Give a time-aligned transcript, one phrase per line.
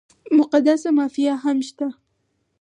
[0.39, 1.95] مقدسه مافیا هم شته ده.